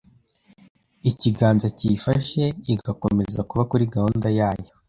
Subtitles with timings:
[1.09, 4.69] ikiganza kiyifashe igakomeza kuba kuri gahunda yayo